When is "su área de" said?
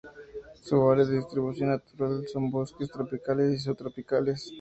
0.63-1.17